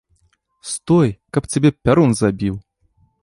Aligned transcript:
Стой, 0.71 1.09
каб 1.37 1.43
цябе 1.55 1.69
пярун 1.83 2.11
забіў! 2.21 2.55